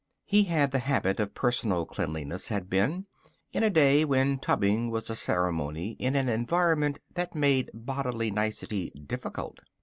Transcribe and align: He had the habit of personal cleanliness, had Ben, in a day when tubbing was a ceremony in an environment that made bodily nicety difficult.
He 0.25 0.45
had 0.45 0.71
the 0.71 0.79
habit 0.79 1.19
of 1.19 1.35
personal 1.35 1.85
cleanliness, 1.85 2.47
had 2.47 2.71
Ben, 2.71 3.05
in 3.51 3.61
a 3.61 3.69
day 3.69 4.03
when 4.03 4.39
tubbing 4.39 4.89
was 4.89 5.11
a 5.11 5.15
ceremony 5.15 5.91
in 5.99 6.15
an 6.15 6.27
environment 6.27 6.97
that 7.13 7.35
made 7.35 7.69
bodily 7.71 8.31
nicety 8.31 8.89
difficult. 9.05 9.59